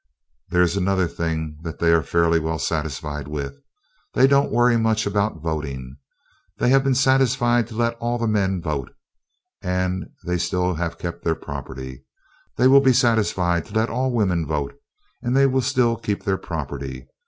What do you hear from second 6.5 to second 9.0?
They have been satisfied to let all the men vote,